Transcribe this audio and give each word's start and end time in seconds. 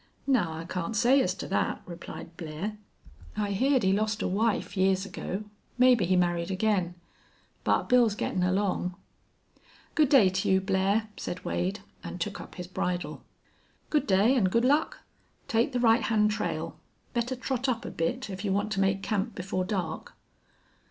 "Now, 0.25 0.51
I 0.53 0.65
can't 0.65 0.95
say 0.95 1.21
as 1.21 1.35
to 1.35 1.47
thet," 1.47 1.77
replied 1.85 2.35
Blair. 2.35 2.79
"I 3.37 3.51
heerd 3.51 3.83
he 3.83 3.93
lost 3.93 4.23
a 4.23 4.27
wife 4.27 4.75
years 4.75 5.05
ago. 5.05 5.43
Mebbe 5.77 5.99
he 6.01 6.15
married 6.15 6.49
ag'in. 6.49 6.95
But 7.63 7.87
Bill's 7.87 8.15
gittin' 8.15 8.41
along." 8.41 8.95
"Good 9.93 10.09
day 10.09 10.29
to 10.29 10.49
you, 10.49 10.59
Blair," 10.59 11.09
said 11.17 11.45
Wade, 11.45 11.81
and 12.03 12.19
took 12.19 12.41
up 12.41 12.55
his 12.55 12.65
bridle. 12.65 13.21
"Good 13.91 14.07
day 14.07 14.33
an' 14.35 14.45
good 14.45 14.65
luck. 14.65 15.01
Take 15.47 15.71
the 15.71 15.79
right 15.79 16.01
hand 16.01 16.31
trail. 16.31 16.79
Better 17.13 17.35
trot 17.35 17.69
up 17.69 17.85
a 17.85 17.91
bit, 17.91 18.27
if 18.27 18.43
you 18.43 18.51
want 18.51 18.71
to 18.71 18.79
make 18.81 19.03
camp 19.03 19.35
before 19.35 19.65
dark." 19.65 20.15